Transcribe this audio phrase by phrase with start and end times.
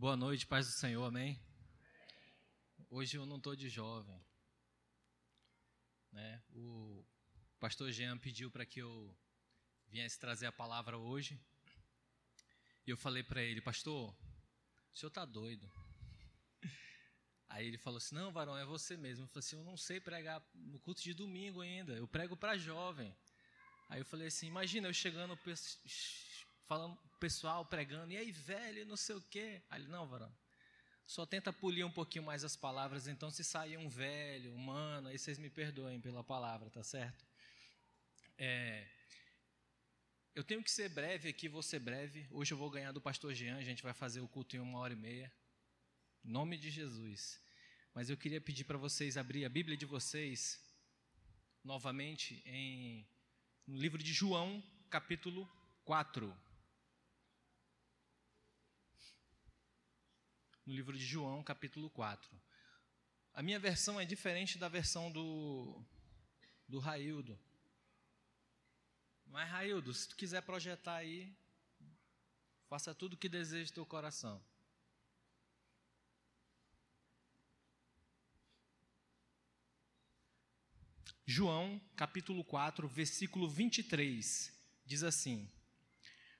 [0.00, 1.38] Boa noite, paz do Senhor, amém?
[2.88, 4.18] Hoje eu não estou de jovem.
[6.10, 6.42] Né?
[6.54, 7.04] O
[7.58, 9.14] pastor Jean pediu para que eu
[9.88, 11.38] viesse trazer a palavra hoje.
[12.86, 14.16] E eu falei para ele, pastor,
[14.90, 15.70] o senhor está doido.
[17.50, 19.24] Aí ele falou assim: Não, varão, é você mesmo.
[19.24, 22.56] Eu falei assim: Eu não sei pregar no culto de domingo ainda, eu prego para
[22.56, 23.14] jovem.
[23.90, 25.38] Aí eu falei assim: Imagina eu chegando,
[26.70, 29.60] falando, pessoal pregando, e aí, velho, não sei o quê.
[29.68, 30.32] Aí ele: Não, varão,
[31.04, 35.18] só tenta polir um pouquinho mais as palavras, então se sair um velho, humano, aí
[35.18, 37.26] vocês me perdoem pela palavra, tá certo?
[38.38, 38.86] É,
[40.32, 42.28] eu tenho que ser breve aqui, vou ser breve.
[42.30, 44.78] Hoje eu vou ganhar do pastor Jean, a gente vai fazer o culto em uma
[44.78, 45.32] hora e meia.
[46.24, 47.42] Em nome de Jesus.
[47.92, 50.62] Mas eu queria pedir para vocês abrir a Bíblia de vocês
[51.64, 53.04] novamente em
[53.66, 55.48] no livro de João, capítulo
[55.84, 56.49] 4.
[60.70, 62.30] No livro de João, capítulo 4.
[63.34, 65.84] A minha versão é diferente da versão do,
[66.68, 67.36] do Raildo.
[69.26, 71.36] Mas, Raildo, se tu quiser projetar aí,
[72.68, 74.40] faça tudo o que deseja teu coração.
[81.26, 85.50] João, capítulo 4, versículo 23, diz assim: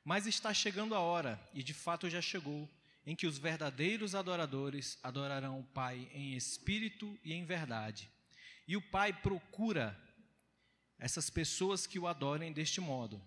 [0.04, 2.70] Mas está chegando a hora, e de fato já chegou,
[3.10, 8.08] em que os verdadeiros adoradores adorarão o Pai em espírito e em verdade.
[8.68, 10.00] E o Pai procura
[10.96, 13.20] essas pessoas que o adorem deste modo,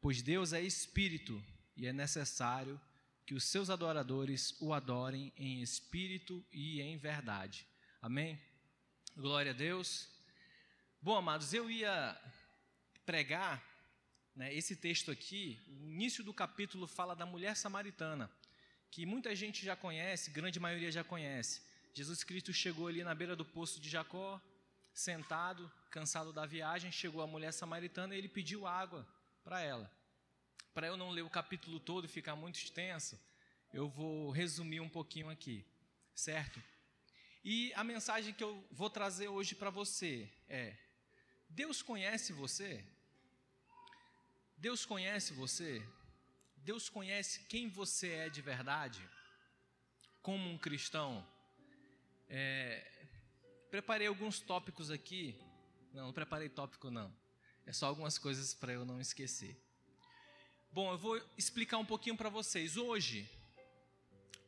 [0.00, 1.42] pois Deus é espírito
[1.76, 2.80] e é necessário
[3.26, 7.66] que os seus adoradores o adorem em espírito e em verdade.
[8.00, 8.40] Amém?
[9.16, 10.08] Glória a Deus.
[11.00, 12.16] Bom, amados, eu ia
[13.04, 13.60] pregar
[14.36, 15.60] né, esse texto aqui.
[15.66, 18.30] O início do capítulo fala da mulher samaritana,
[18.92, 21.62] que muita gente já conhece, grande maioria já conhece.
[21.94, 24.38] Jesus Cristo chegou ali na beira do poço de Jacó,
[24.92, 29.08] sentado, cansado da viagem, chegou a mulher samaritana e ele pediu água
[29.42, 29.90] para ela.
[30.74, 33.18] Para eu não ler o capítulo todo e ficar muito extenso,
[33.72, 35.64] eu vou resumir um pouquinho aqui,
[36.14, 36.62] certo?
[37.42, 40.76] E a mensagem que eu vou trazer hoje para você é:
[41.48, 42.84] Deus conhece você?
[44.58, 45.82] Deus conhece você?
[46.64, 49.00] Deus conhece quem você é de verdade?
[50.22, 51.26] Como um cristão?
[52.28, 53.08] É,
[53.70, 55.36] preparei alguns tópicos aqui.
[55.92, 57.12] Não, não preparei tópico não.
[57.66, 59.56] É só algumas coisas para eu não esquecer.
[60.70, 62.76] Bom, eu vou explicar um pouquinho para vocês.
[62.76, 63.28] Hoje,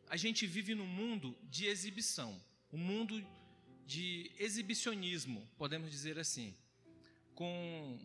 [0.09, 2.41] a gente vive num mundo de exibição,
[2.73, 3.27] um mundo
[3.87, 6.57] de exibicionismo, podemos dizer assim
[7.35, 7.99] com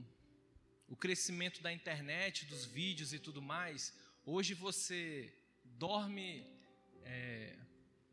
[0.88, 3.94] o crescimento da internet, dos vídeos e tudo mais,
[4.26, 6.46] hoje você dorme
[7.04, 7.56] é,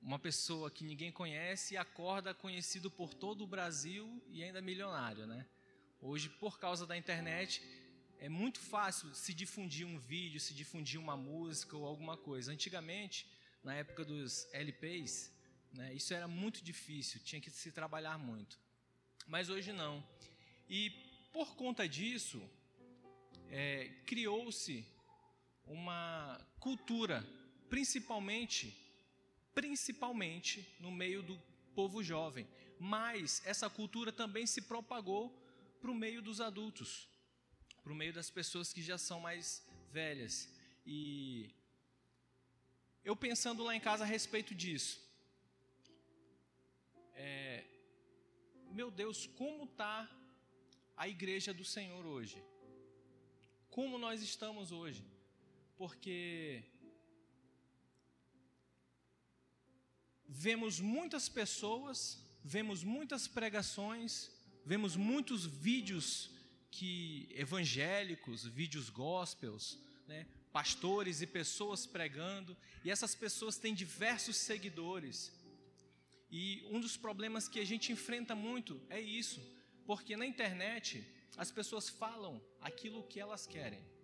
[0.01, 5.27] uma pessoa que ninguém conhece e acorda conhecido por todo o Brasil e ainda milionário,
[5.27, 5.47] né?
[6.01, 7.63] Hoje, por causa da internet,
[8.19, 12.53] é muito fácil se difundir um vídeo, se difundir uma música ou alguma coisa.
[12.53, 13.27] Antigamente,
[13.65, 15.33] na época dos LPs,
[15.73, 18.59] né, isso era muito difícil, tinha que se trabalhar muito.
[19.27, 20.07] Mas hoje não.
[20.69, 20.91] E
[21.33, 22.41] por conta disso,
[23.51, 24.87] é, criou-se
[25.67, 27.27] uma cultura,
[27.69, 28.77] principalmente,
[29.55, 31.41] principalmente no meio do
[31.75, 32.47] povo jovem.
[32.79, 35.31] Mas essa cultura também se propagou
[35.81, 37.09] para o meio dos adultos,
[37.83, 40.49] para o meio das pessoas que já são mais velhas.
[40.87, 41.51] E
[43.05, 45.01] eu pensando lá em casa a respeito disso,
[47.15, 47.65] é,
[48.73, 50.09] meu Deus, como está
[50.97, 52.43] a igreja do Senhor hoje.
[53.71, 55.05] Como nós estamos hoje?
[55.77, 56.63] Porque
[60.27, 64.31] vemos muitas pessoas, vemos muitas pregações,
[64.65, 66.31] vemos muitos vídeos
[66.71, 75.33] que evangélicos, vídeos gospels, né, pastores e pessoas pregando, e essas pessoas têm diversos seguidores.
[76.31, 79.41] E um dos problemas que a gente enfrenta muito é isso.
[79.87, 81.07] Porque na internet
[81.37, 83.96] as pessoas falam aquilo que elas querem.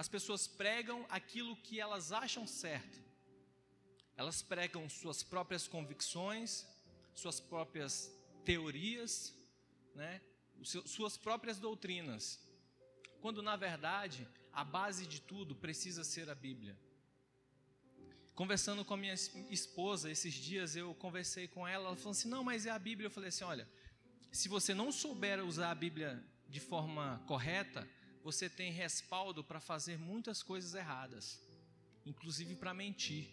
[0.00, 2.98] As pessoas pregam aquilo que elas acham certo.
[4.16, 6.66] Elas pregam suas próprias convicções,
[7.14, 8.10] suas próprias
[8.42, 9.34] teorias,
[9.94, 10.22] né?
[10.86, 12.40] suas próprias doutrinas.
[13.20, 16.78] Quando na verdade a base de tudo precisa ser a Bíblia.
[18.34, 19.12] Conversando com a minha
[19.50, 23.08] esposa esses dias, eu conversei com ela, ela falou assim: "Não, mas é a Bíblia".
[23.08, 23.68] Eu falei assim: "Olha,
[24.32, 27.86] se você não souber usar a Bíblia de forma correta,
[28.22, 31.40] você tem respaldo para fazer muitas coisas erradas,
[32.04, 33.28] inclusive para mentir.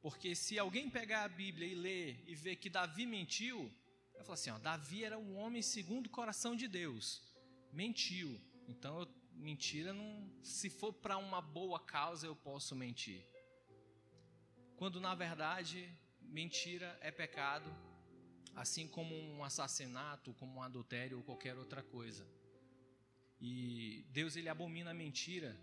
[0.00, 3.72] Porque se alguém pegar a Bíblia e ler e ver que Davi mentiu,
[4.14, 7.22] vai falar assim: ó, Davi era um homem segundo o coração de Deus,
[7.72, 8.40] mentiu.
[8.68, 10.30] Então, mentira não.
[10.42, 13.24] Se for para uma boa causa, eu posso mentir.
[14.76, 15.88] Quando na verdade,
[16.20, 17.70] mentira é pecado,
[18.54, 22.26] assim como um assassinato, como um adultério ou qualquer outra coisa.
[23.46, 25.54] E Deus ele abomina a mentira,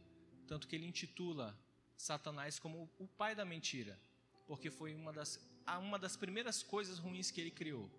[0.46, 1.58] tanto que ele intitula
[1.98, 4.00] Satanás como o pai da mentira,
[4.46, 5.40] porque foi uma das,
[5.80, 7.90] uma das primeiras coisas ruins que ele criou.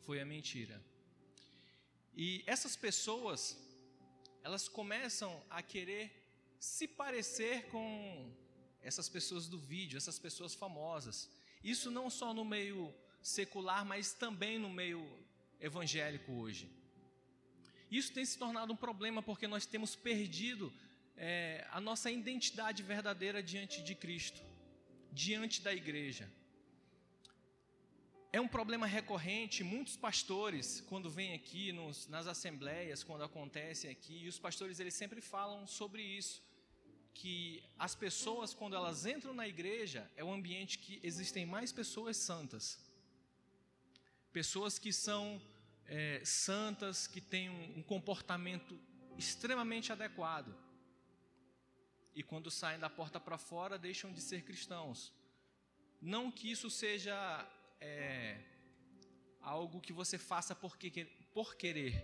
[0.00, 0.84] Foi a mentira.
[2.12, 3.56] E essas pessoas,
[4.42, 6.04] elas começam a querer
[6.58, 8.34] se parecer com
[8.82, 11.30] essas pessoas do vídeo, essas pessoas famosas.
[11.62, 12.92] Isso não só no meio
[13.22, 15.08] secular, mas também no meio
[15.60, 16.79] evangélico hoje.
[17.90, 20.72] Isso tem se tornado um problema porque nós temos perdido
[21.16, 24.40] é, a nossa identidade verdadeira diante de Cristo,
[25.12, 26.30] diante da igreja.
[28.32, 34.22] É um problema recorrente, muitos pastores, quando vêm aqui nos, nas assembleias, quando acontecem aqui,
[34.22, 36.40] e os pastores eles sempre falam sobre isso,
[37.12, 42.16] que as pessoas, quando elas entram na igreja, é um ambiente que existem mais pessoas
[42.16, 42.78] santas.
[44.32, 45.42] Pessoas que são
[45.90, 48.78] é, santas, que têm um, um comportamento
[49.18, 50.56] extremamente adequado.
[52.14, 55.12] E quando saem da porta para fora, deixam de ser cristãos.
[56.00, 57.14] Não que isso seja
[57.80, 58.40] é,
[59.40, 60.78] algo que você faça por,
[61.34, 61.94] por querer,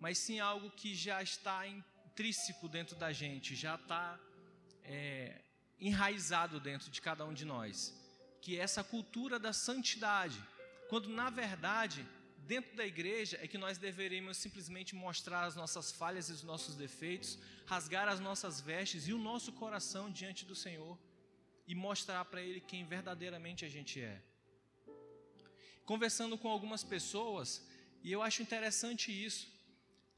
[0.00, 4.18] mas sim algo que já está intrínseco dentro da gente, já está
[4.82, 5.40] é,
[5.78, 7.94] enraizado dentro de cada um de nós,
[8.42, 10.42] que é essa cultura da santidade,
[10.88, 12.04] quando na verdade
[12.52, 16.74] dentro da igreja é que nós deveríamos simplesmente mostrar as nossas falhas e os nossos
[16.74, 20.98] defeitos, rasgar as nossas vestes e o nosso coração diante do Senhor
[21.64, 24.20] e mostrar para Ele quem verdadeiramente a gente é.
[25.84, 27.64] Conversando com algumas pessoas,
[28.02, 29.46] e eu acho interessante isso,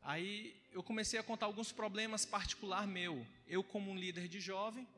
[0.00, 3.26] aí eu comecei a contar alguns problemas particular meu.
[3.46, 4.88] Eu, como um líder de jovem,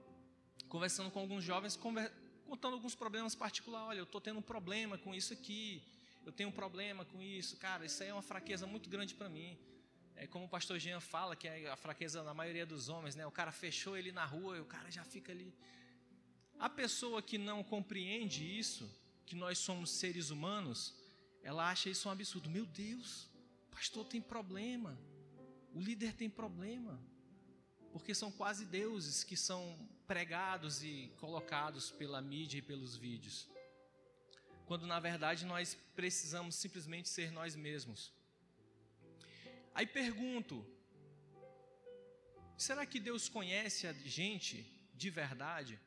[0.69, 2.13] conversando com alguns jovens, conver...
[2.47, 3.89] contando alguns problemas particulares.
[3.89, 5.83] Olha, eu estou tendo um problema com isso aqui
[6.25, 9.29] eu tenho um problema com isso, cara, isso aí é uma fraqueza muito grande para
[9.29, 9.59] mim.
[10.17, 13.27] É como o pastor Jean fala, que é a fraqueza na maioria dos homens, né?
[13.27, 15.53] O cara fechou ele na rua e o cara já fica ali.
[16.59, 18.89] A pessoa que não compreende isso,
[19.27, 20.95] que nós somos seres humanos,
[21.43, 22.49] ela acha isso um absurdo.
[22.49, 23.29] Meu Deus,
[23.67, 24.97] o pastor tem problema,
[25.75, 26.99] o líder tem problema,
[27.93, 29.77] porque são quase deuses que são
[30.07, 33.49] pregados e colocados pela mídia e pelos vídeos
[34.67, 38.13] quando na verdade nós precisamos simplesmente ser nós mesmos.
[39.75, 40.65] Aí pergunto:
[42.57, 45.79] será que Deus conhece a gente de verdade?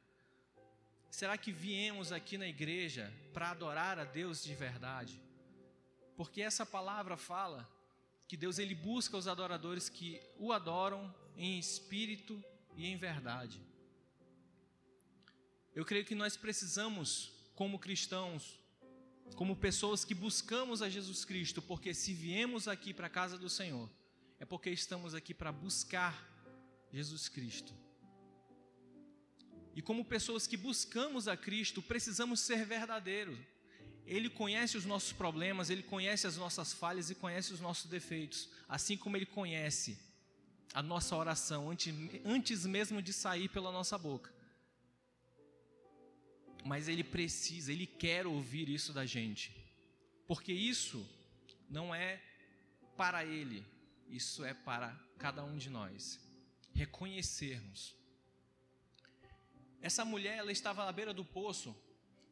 [1.09, 5.21] Será que viemos aqui na igreja para adorar a Deus de verdade?
[6.15, 7.68] Porque essa palavra fala
[8.27, 12.44] que Deus ele busca os adoradores que o adoram em espírito
[12.75, 13.62] e em verdade.
[15.74, 18.59] Eu creio que nós precisamos, como cristãos,
[19.35, 23.50] como pessoas que buscamos a Jesus Cristo, porque se viemos aqui para a casa do
[23.50, 23.89] Senhor,
[24.39, 26.15] é porque estamos aqui para buscar
[26.91, 27.74] Jesus Cristo.
[29.75, 33.38] E como pessoas que buscamos a Cristo, precisamos ser verdadeiros.
[34.05, 38.50] Ele conhece os nossos problemas, ele conhece as nossas falhas e conhece os nossos defeitos,
[38.67, 40.00] assim como ele conhece
[40.74, 41.93] a nossa oração antes,
[42.25, 44.37] antes mesmo de sair pela nossa boca
[46.67, 49.55] mas ele precisa, ele quer ouvir isso da gente,
[50.27, 51.07] porque isso
[51.69, 52.21] não é
[52.97, 53.65] para ele,
[54.09, 56.19] isso é para cada um de nós.
[56.75, 57.95] Reconhecermos.
[59.81, 61.74] Essa mulher, ela estava à beira do poço,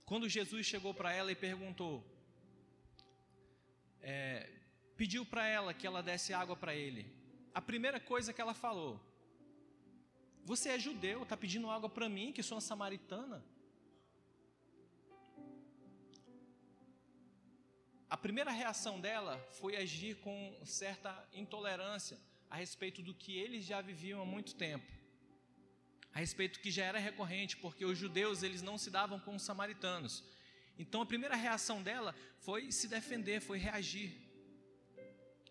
[0.05, 2.03] quando Jesus chegou para ela e perguntou,
[4.01, 4.49] é,
[4.97, 7.09] pediu para ela que ela desse água para ele.
[7.53, 8.99] A primeira coisa que ela falou:
[10.43, 13.41] Você é judeu, está pedindo água para mim, que sou uma samaritana?
[18.15, 22.17] A primeira reação dela foi agir com certa intolerância
[22.49, 24.89] a respeito do que eles já viviam há muito tempo.
[26.13, 29.43] A respeito que já era recorrente, porque os judeus eles não se davam com os
[29.43, 30.23] samaritanos.
[30.79, 34.09] Então a primeira reação dela foi se defender, foi reagir.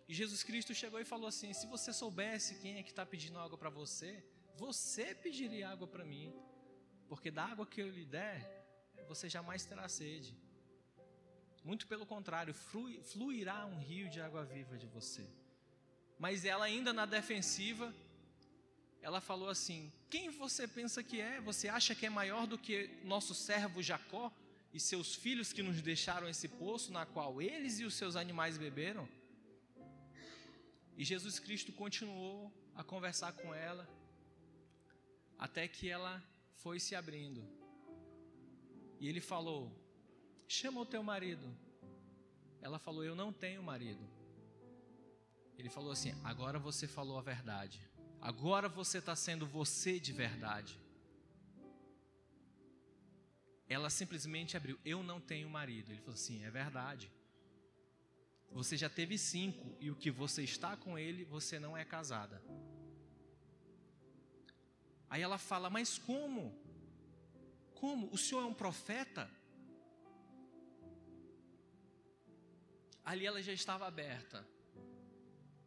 [0.08, 3.38] E Jesus Cristo chegou e falou assim: se você soubesse quem é que está pedindo
[3.38, 4.24] água para você,
[4.56, 6.32] você pediria água para mim,
[7.10, 8.40] porque da água que eu lhe der,
[9.06, 10.34] você jamais terá sede.
[11.64, 15.26] Muito pelo contrário, fluirá um rio de água viva de você.
[16.18, 17.92] Mas ela ainda na defensiva,
[19.00, 21.40] ela falou assim: Quem você pensa que é?
[21.40, 24.30] Você acha que é maior do que nosso servo Jacó
[24.74, 28.58] e seus filhos que nos deixaram esse poço na qual eles e os seus animais
[28.58, 29.08] beberam?
[30.98, 33.88] E Jesus Cristo continuou a conversar com ela
[35.38, 36.22] até que ela
[36.56, 37.42] foi se abrindo.
[39.00, 39.72] E ele falou:
[40.46, 41.46] Chama o teu marido.
[42.60, 44.08] Ela falou: Eu não tenho marido.
[45.58, 47.80] Ele falou assim: Agora você falou a verdade.
[48.20, 50.80] Agora você está sendo você de verdade.
[53.68, 55.90] Ela simplesmente abriu: Eu não tenho marido.
[55.90, 57.10] Ele falou assim: É verdade.
[58.50, 62.42] Você já teve cinco e o que você está com ele, você não é casada.
[65.10, 66.56] Aí ela fala: Mas como?
[67.74, 68.08] Como?
[68.12, 69.30] O senhor é um profeta?
[73.04, 74.46] Ali ela já estava aberta.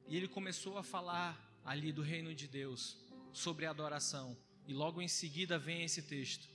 [0.08, 2.98] E ele começou a falar ali do reino de Deus,
[3.32, 4.36] sobre adoração.
[4.66, 6.48] E logo em seguida vem esse texto.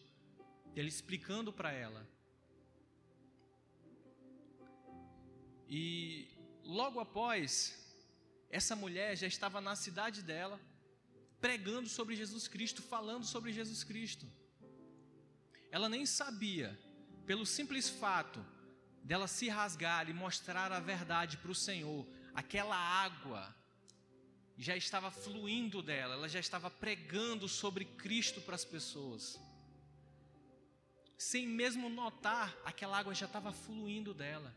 [0.74, 2.08] Ele explicando para ela.
[5.68, 6.28] E
[6.64, 7.78] logo após,
[8.50, 10.60] essa mulher já estava na cidade dela,
[11.40, 14.26] pregando sobre Jesus Cristo, falando sobre Jesus Cristo.
[15.70, 16.78] Ela nem sabia,
[17.24, 18.44] pelo simples fato
[19.02, 23.54] dela se rasgar e mostrar a verdade para o Senhor, aquela água
[24.56, 29.40] já estava fluindo dela, ela já estava pregando sobre Cristo para as pessoas.
[31.16, 34.54] Sem mesmo notar, aquela água já estava fluindo dela.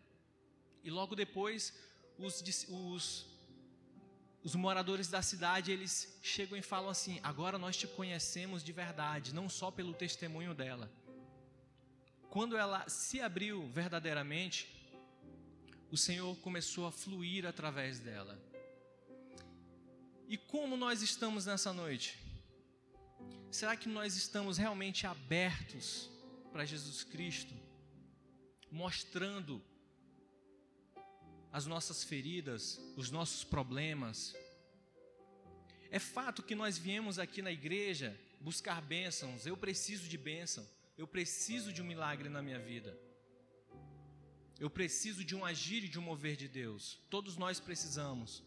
[0.83, 1.73] E logo depois,
[2.17, 3.25] os, os,
[4.43, 9.33] os moradores da cidade, eles chegam e falam assim: agora nós te conhecemos de verdade,
[9.33, 10.91] não só pelo testemunho dela.
[12.35, 14.67] Quando ela se abriu verdadeiramente,
[15.89, 18.37] o Senhor começou a fluir através dela.
[20.27, 22.19] E como nós estamos nessa noite?
[23.49, 26.09] Será que nós estamos realmente abertos
[26.51, 27.53] para Jesus Cristo,
[28.69, 29.63] mostrando
[31.53, 34.35] as nossas feridas, os nossos problemas?
[35.89, 41.07] É fato que nós viemos aqui na igreja buscar bênçãos, eu preciso de bênção, eu
[41.07, 42.97] preciso de um milagre na minha vida.
[44.57, 46.99] Eu preciso de um agir e de um mover de Deus.
[47.09, 48.43] Todos nós precisamos.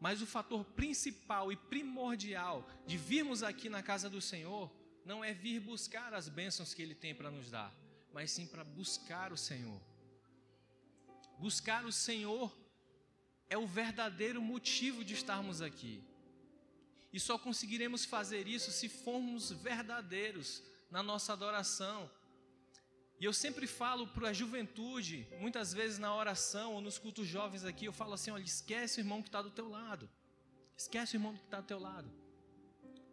[0.00, 4.72] Mas o fator principal e primordial de virmos aqui na casa do Senhor
[5.04, 7.72] não é vir buscar as bênçãos que Ele tem para nos dar,
[8.12, 9.80] mas sim para buscar o Senhor.
[11.38, 12.56] Buscar o Senhor
[13.50, 16.02] é o verdadeiro motivo de estarmos aqui.
[17.12, 22.08] E só conseguiremos fazer isso se formos verdadeiros na nossa adoração,
[23.18, 27.64] e eu sempre falo para a juventude, muitas vezes na oração ou nos cultos jovens
[27.64, 30.10] aqui, eu falo assim: olha, esquece o irmão que está do teu lado.
[30.76, 32.10] Esquece o irmão que está do teu lado.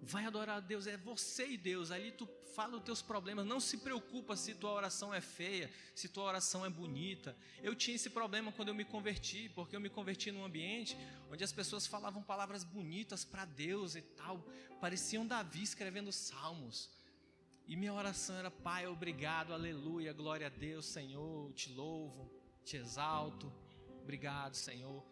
[0.01, 1.91] Vai adorar a Deus, é você e Deus.
[1.91, 3.45] Ali tu fala os teus problemas.
[3.45, 7.37] Não se preocupa se tua oração é feia, se tua oração é bonita.
[7.61, 10.97] Eu tinha esse problema quando eu me converti, porque eu me converti num ambiente
[11.29, 14.43] onde as pessoas falavam palavras bonitas para Deus e tal.
[14.81, 16.89] Pareciam Davi escrevendo salmos.
[17.69, 22.27] E minha oração era: Pai, obrigado, aleluia, glória a Deus, Senhor, te louvo,
[22.65, 23.53] te exalto,
[24.01, 25.05] obrigado, Senhor.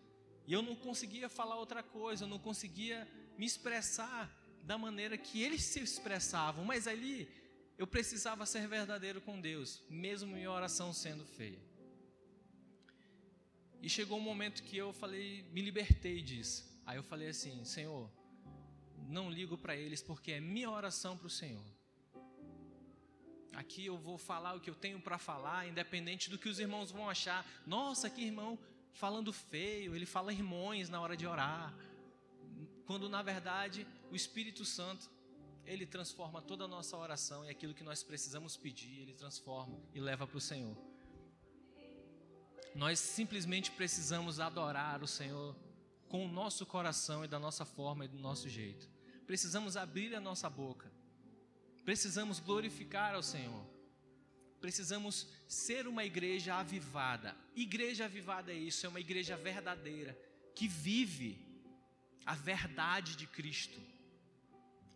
[0.47, 5.43] E eu não conseguia falar outra coisa, eu não conseguia me expressar da maneira que
[5.43, 7.29] eles se expressavam, mas ali
[7.77, 11.61] eu precisava ser verdadeiro com Deus, mesmo minha oração sendo feia.
[13.83, 16.67] E chegou um momento que eu falei, me libertei disso.
[16.87, 18.09] Aí eu falei assim: Senhor,
[19.07, 21.76] não ligo para eles porque é minha oração para o Senhor.
[23.53, 26.91] Aqui eu vou falar o que eu tenho para falar, independente do que os irmãos
[26.91, 27.45] vão achar.
[27.65, 28.57] Nossa, que irmão
[28.93, 31.73] falando feio, ele fala irmãos na hora de orar.
[32.85, 35.09] Quando na verdade o Espírito Santo,
[35.65, 39.99] ele transforma toda a nossa oração e aquilo que nós precisamos pedir, ele transforma e
[39.99, 40.77] leva para o Senhor.
[42.73, 45.55] Nós simplesmente precisamos adorar o Senhor
[46.07, 48.89] com o nosso coração e da nossa forma e do nosso jeito.
[49.25, 50.96] Precisamos abrir a nossa boca
[51.87, 53.65] Precisamos glorificar ao Senhor.
[54.59, 57.33] Precisamos ser uma igreja avivada.
[57.55, 60.19] Igreja avivada é isso, é uma igreja verdadeira,
[60.53, 61.39] que vive
[62.25, 63.79] a verdade de Cristo.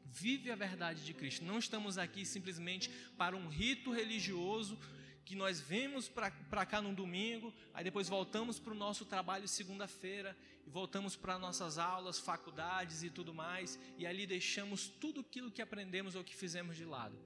[0.04, 1.46] Vive a verdade de Cristo.
[1.46, 4.78] Não estamos aqui simplesmente para um rito religioso
[5.26, 10.36] que nós vemos para cá num domingo, aí depois voltamos para o nosso trabalho segunda-feira
[10.66, 15.62] e voltamos para nossas aulas, faculdades e tudo mais, e ali deixamos tudo aquilo que
[15.62, 17.18] aprendemos ou que fizemos de lado.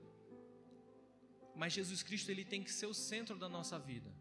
[1.55, 4.13] Mas Jesus Cristo ele tem que ser o centro da nossa vida.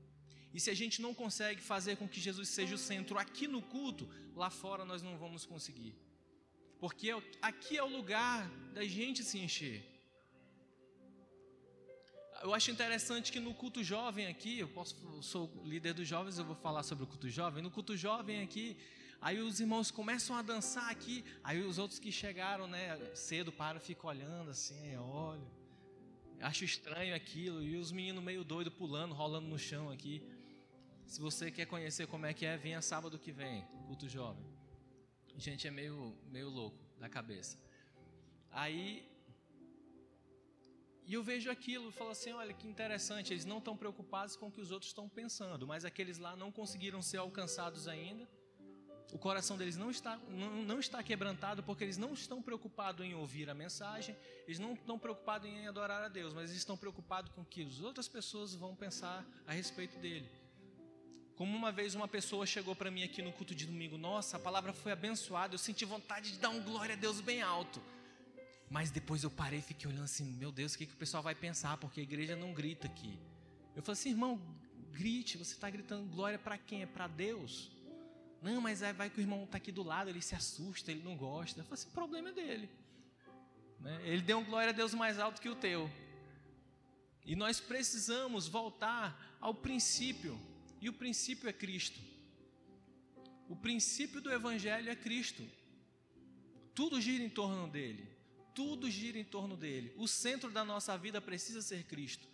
[0.52, 3.60] E se a gente não consegue fazer com que Jesus seja o centro aqui no
[3.60, 5.96] culto, lá fora nós não vamos conseguir.
[6.78, 7.10] Porque
[7.42, 9.93] aqui é o lugar da gente se encher.
[12.42, 16.38] Eu acho interessante que no culto jovem aqui, eu, posso, eu sou líder dos jovens,
[16.38, 17.62] eu vou falar sobre o culto jovem.
[17.62, 18.76] No culto jovem aqui,
[19.20, 23.80] aí os irmãos começam a dançar aqui, aí os outros que chegaram né, cedo param,
[23.80, 25.64] ficam olhando assim, olha.
[26.40, 30.22] Acho estranho aquilo, e os meninos meio doidos pulando, rolando no chão aqui.
[31.06, 34.44] Se você quer conhecer como é que é, venha sábado que vem, culto jovem.
[35.36, 37.58] Gente é meio, meio louco da cabeça.
[38.50, 39.08] Aí
[41.06, 44.46] e eu vejo aquilo e falo assim: olha que interessante, eles não estão preocupados com
[44.46, 48.28] o que os outros estão pensando, mas aqueles lá não conseguiram ser alcançados ainda.
[49.12, 53.14] O coração deles não está, não, não está quebrantado porque eles não estão preocupados em
[53.14, 57.30] ouvir a mensagem, eles não estão preocupados em adorar a Deus, mas eles estão preocupados
[57.32, 60.28] com o que as outras pessoas vão pensar a respeito dele.
[61.37, 64.40] Como uma vez uma pessoa chegou para mim aqui no culto de domingo, nossa, a
[64.40, 67.80] palavra foi abençoada, eu senti vontade de dar um glória a Deus bem alto.
[68.74, 71.22] Mas depois eu parei e fiquei olhando assim, meu Deus, o que, que o pessoal
[71.22, 71.76] vai pensar?
[71.76, 73.16] Porque a igreja não grita aqui.
[73.76, 74.42] Eu falei assim, irmão,
[74.90, 76.82] grite, você está gritando glória para quem?
[76.82, 77.70] É para Deus?
[78.42, 81.04] Não, mas aí vai que o irmão está aqui do lado, ele se assusta, ele
[81.04, 81.60] não gosta.
[81.60, 82.68] Eu falei assim, o problema é dele.
[83.78, 84.00] Né?
[84.02, 85.88] Ele deu um glória a Deus mais alto que o teu.
[87.24, 90.36] E nós precisamos voltar ao princípio.
[90.80, 92.00] E o princípio é Cristo.
[93.48, 95.48] O princípio do Evangelho é Cristo.
[96.74, 98.13] Tudo gira em torno dele
[98.54, 99.92] tudo gira em torno dele.
[99.96, 102.26] O centro da nossa vida precisa ser Cristo.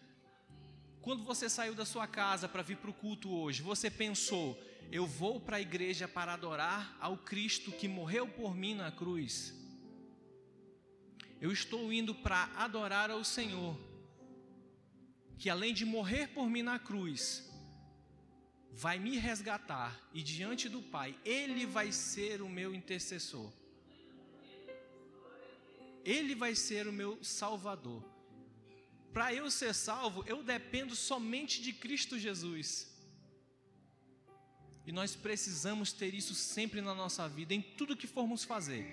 [1.01, 4.61] Quando você saiu da sua casa para vir para o culto hoje, você pensou:
[4.93, 9.55] eu vou para a igreja para adorar ao Cristo que morreu por mim na cruz.
[11.41, 13.79] Eu estou indo para adorar ao Senhor,
[15.39, 17.49] que além de morrer por mim na cruz,
[18.73, 23.51] vai me resgatar e diante do Pai, Ele vai ser o meu intercessor.
[26.05, 28.03] Ele vai ser o meu salvador.
[29.13, 32.89] Para eu ser salvo, eu dependo somente de Cristo Jesus.
[34.87, 38.87] E nós precisamos ter isso sempre na nossa vida, em tudo que formos fazer,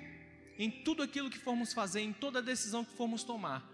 [0.57, 3.67] em tudo aquilo que formos fazer, em toda decisão que formos tomar.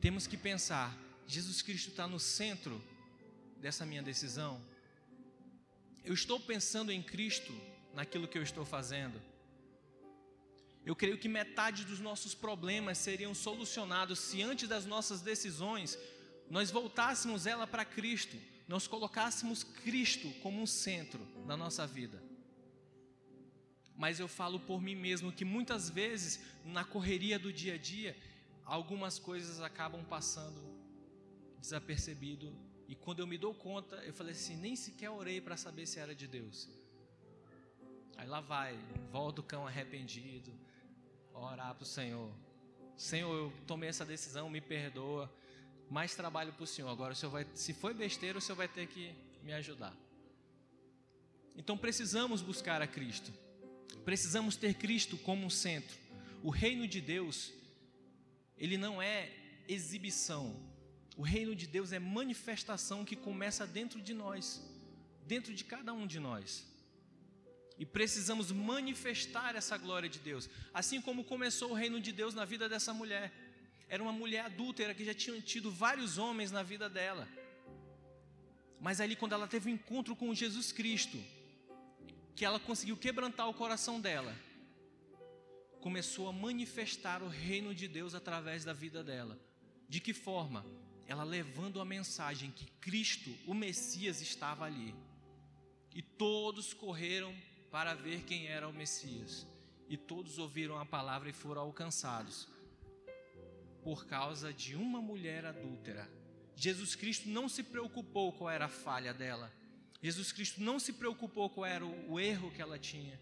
[0.00, 2.82] Temos que pensar: Jesus Cristo está no centro
[3.58, 4.60] dessa minha decisão.
[6.04, 7.52] Eu estou pensando em Cristo
[7.94, 9.20] naquilo que eu estou fazendo.
[10.84, 15.98] Eu creio que metade dos nossos problemas seriam solucionados se antes das nossas decisões
[16.50, 18.36] nós voltássemos ela para Cristo,
[18.68, 22.22] nós colocássemos Cristo como um centro da nossa vida.
[23.96, 28.16] Mas eu falo por mim mesmo que muitas vezes, na correria do dia a dia,
[28.64, 30.60] algumas coisas acabam passando
[31.60, 32.54] desapercebido.
[32.88, 35.98] E quando eu me dou conta, eu falei assim: nem sequer orei para saber se
[35.98, 36.68] era de Deus.
[38.16, 38.78] Aí lá vai,
[39.10, 40.52] volta o cão arrependido,
[41.34, 42.32] orar para o Senhor.
[42.96, 45.30] Senhor, eu tomei essa decisão, me perdoa.
[45.90, 46.88] Mais trabalho para o Senhor.
[46.88, 49.94] Agora, o Senhor vai, se foi besteira, o Senhor vai ter que me ajudar.
[51.56, 53.32] Então precisamos buscar a Cristo.
[54.04, 55.96] Precisamos ter Cristo como centro.
[56.42, 57.52] O reino de Deus,
[58.56, 59.30] ele não é
[59.68, 60.56] exibição.
[61.16, 64.60] O reino de Deus é manifestação que começa dentro de nós,
[65.26, 66.66] dentro de cada um de nós.
[67.78, 70.48] E precisamos manifestar essa glória de Deus.
[70.72, 73.32] Assim como começou o reino de Deus na vida dessa mulher.
[73.88, 77.28] Era uma mulher adúltera que já tinha tido vários homens na vida dela.
[78.80, 81.18] Mas ali, quando ela teve um encontro com Jesus Cristo,
[82.36, 84.34] que ela conseguiu quebrantar o coração dela,
[85.80, 89.38] começou a manifestar o reino de Deus através da vida dela.
[89.88, 90.64] De que forma?
[91.06, 94.94] Ela levando a mensagem que Cristo, o Messias, estava ali.
[95.94, 97.34] E todos correram
[97.74, 99.44] para ver quem era o Messias.
[99.88, 102.46] E todos ouviram a palavra e foram alcançados
[103.82, 106.08] por causa de uma mulher adúltera.
[106.54, 109.52] Jesus Cristo não se preocupou qual era a falha dela.
[110.00, 113.20] Jesus Cristo não se preocupou qual era o erro que ela tinha.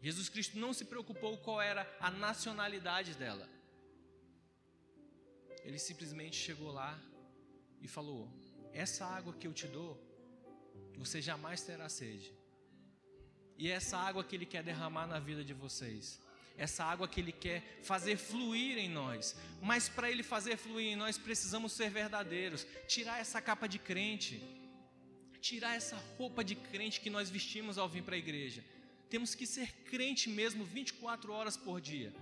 [0.00, 3.46] Jesus Cristo não se preocupou qual era a nacionalidade dela.
[5.64, 6.98] Ele simplesmente chegou lá
[7.82, 8.26] e falou:
[8.72, 10.02] Essa água que eu te dou,
[10.96, 12.37] você jamais terá sede.
[13.58, 16.20] E é essa água que Ele quer derramar na vida de vocês.
[16.56, 19.36] Essa água que Ele quer fazer fluir em nós.
[19.60, 22.66] Mas para Ele fazer fluir em nós, precisamos ser verdadeiros.
[22.86, 24.40] Tirar essa capa de crente.
[25.40, 28.64] Tirar essa roupa de crente que nós vestimos ao vir para a igreja.
[29.10, 32.12] Temos que ser crente mesmo 24 horas por dia.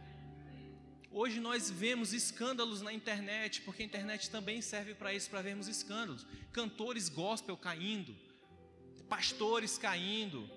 [1.11, 5.67] Hoje nós vemos escândalos na internet, porque a internet também serve para isso, para vermos
[5.67, 6.27] escândalos.
[6.53, 8.15] Cantores gospel caindo,
[9.09, 10.49] pastores caindo,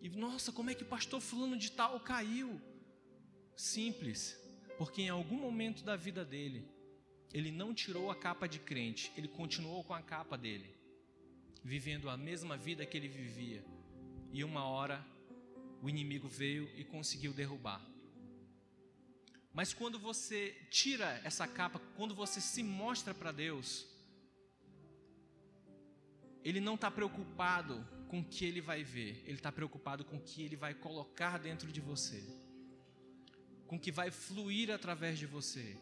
[0.00, 2.60] E nossa, como é que o pastor fulano de tal caiu?
[3.54, 4.36] Simples,
[4.78, 6.66] porque em algum momento da vida dele,
[7.32, 10.74] ele não tirou a capa de crente, ele continuou com a capa dele,
[11.62, 13.64] vivendo a mesma vida que ele vivia.
[14.32, 15.04] E uma hora
[15.82, 17.80] o inimigo veio e conseguiu derrubar.
[19.52, 23.86] Mas quando você tira essa capa, quando você se mostra para Deus,
[26.44, 30.20] Ele não está preocupado com o que Ele vai ver, Ele está preocupado com o
[30.20, 32.20] que Ele vai colocar dentro de você,
[33.68, 35.76] com o que vai fluir através de você.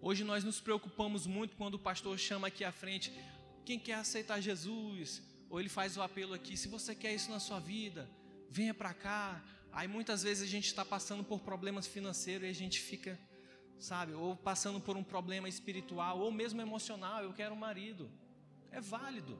[0.00, 3.12] Hoje nós nos preocupamos muito quando o pastor chama aqui à frente,
[3.66, 7.38] quem quer aceitar Jesus, ou ele faz o apelo aqui, se você quer isso na
[7.38, 8.08] sua vida,
[8.48, 9.44] venha para cá.
[9.72, 13.20] Aí muitas vezes a gente está passando por problemas financeiros e a gente fica,
[13.78, 17.22] sabe, ou passando por um problema espiritual, ou mesmo emocional.
[17.22, 18.10] Eu quero um marido.
[18.70, 19.38] É válido.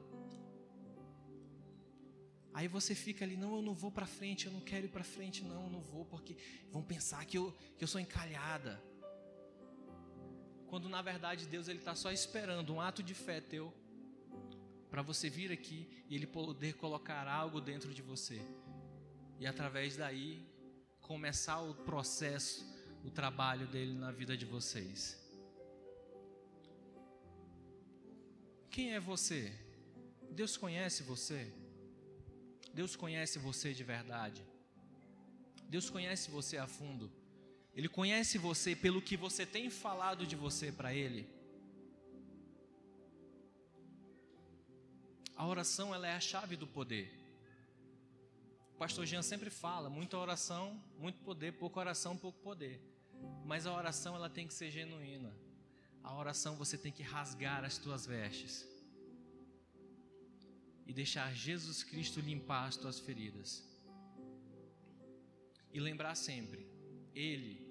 [2.53, 5.03] Aí você fica ali, não, eu não vou para frente, eu não quero ir para
[5.03, 6.37] frente, não, eu não vou, porque
[6.71, 8.81] vão pensar que eu, que eu sou encalhada.
[10.67, 13.73] Quando na verdade Deus ele está só esperando um ato de fé teu
[14.89, 18.39] para você vir aqui e Ele poder colocar algo dentro de você
[19.39, 20.47] e através daí
[21.01, 22.63] começar o processo,
[23.03, 25.19] o trabalho dele na vida de vocês.
[28.69, 29.51] Quem é você?
[30.31, 31.51] Deus conhece você?
[32.73, 34.43] Deus conhece você de verdade?
[35.69, 37.11] Deus conhece você a fundo?
[37.75, 41.27] Ele conhece você pelo que você tem falado de você para Ele?
[45.35, 47.23] A oração ela é a chave do poder
[48.83, 52.81] pastor Jean sempre fala, muita oração, muito poder, pouca oração, pouco poder.
[53.45, 55.33] Mas a oração ela tem que ser genuína.
[56.03, 58.67] A oração você tem que rasgar as tuas vestes
[60.85, 63.63] e deixar Jesus Cristo limpar as tuas feridas.
[65.71, 66.67] E lembrar sempre,
[67.15, 67.63] ele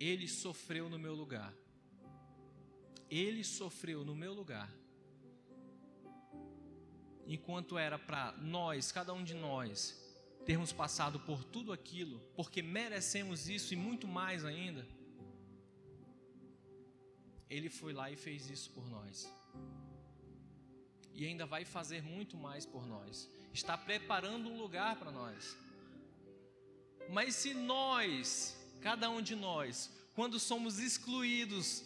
[0.00, 1.54] ele sofreu no meu lugar.
[3.10, 4.72] Ele sofreu no meu lugar.
[7.26, 10.00] Enquanto era para nós, cada um de nós,
[10.46, 14.86] termos passado por tudo aquilo, porque merecemos isso e muito mais ainda,
[17.48, 19.28] Ele foi lá e fez isso por nós.
[21.20, 23.28] E ainda vai fazer muito mais por nós.
[23.52, 25.54] Está preparando um lugar para nós.
[27.10, 31.84] Mas se nós, cada um de nós, quando somos excluídos,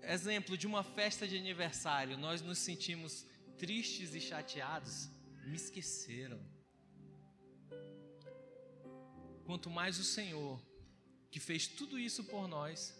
[0.00, 3.26] exemplo de uma festa de aniversário, nós nos sentimos
[3.58, 5.10] tristes e chateados,
[5.44, 6.40] me esqueceram
[9.44, 10.58] quanto mais o Senhor,
[11.30, 12.98] que fez tudo isso por nós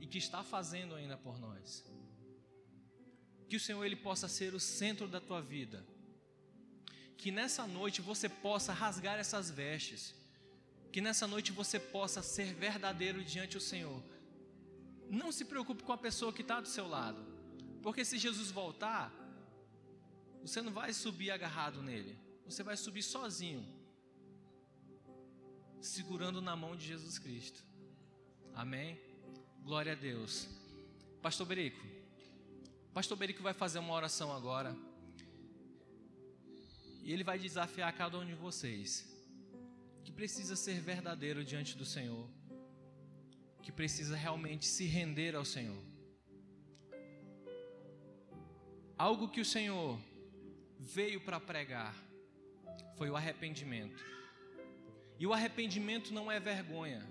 [0.00, 1.84] e que está fazendo ainda por nós.
[3.52, 5.84] Que o Senhor ele possa ser o centro da tua vida.
[7.18, 10.14] Que nessa noite você possa rasgar essas vestes.
[10.90, 14.02] Que nessa noite você possa ser verdadeiro diante do Senhor.
[15.10, 17.22] Não se preocupe com a pessoa que está do seu lado.
[17.82, 19.12] Porque se Jesus voltar,
[20.40, 22.18] você não vai subir agarrado nele.
[22.46, 23.62] Você vai subir sozinho
[25.78, 27.62] segurando na mão de Jesus Cristo.
[28.54, 28.98] Amém?
[29.62, 30.48] Glória a Deus.
[31.20, 31.91] Pastor Berico.
[32.92, 34.76] Pastor Berico vai fazer uma oração agora.
[37.02, 39.10] E ele vai desafiar cada um de vocês
[40.04, 42.28] que precisa ser verdadeiro diante do Senhor,
[43.62, 45.82] que precisa realmente se render ao Senhor.
[48.98, 49.98] Algo que o Senhor
[50.78, 51.96] veio para pregar
[52.98, 54.04] foi o arrependimento.
[55.18, 57.08] E o arrependimento não é vergonha,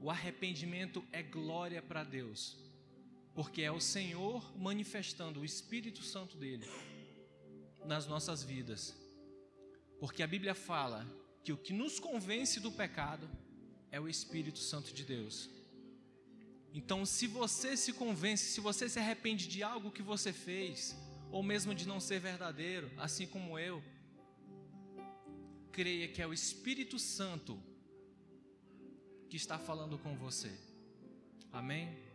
[0.00, 2.56] o arrependimento é glória para Deus,
[3.40, 6.68] porque é o Senhor manifestando o Espírito Santo dele
[7.86, 8.94] nas nossas vidas.
[9.98, 11.06] Porque a Bíblia fala
[11.42, 13.26] que o que nos convence do pecado
[13.90, 15.48] é o Espírito Santo de Deus.
[16.74, 20.94] Então, se você se convence, se você se arrepende de algo que você fez,
[21.32, 23.82] ou mesmo de não ser verdadeiro, assim como eu,
[25.72, 27.58] creia que é o Espírito Santo
[29.30, 30.52] que está falando com você.
[31.50, 32.09] Amém?